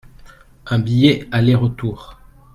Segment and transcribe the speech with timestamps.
[0.65, 2.17] Un billet aller-retour.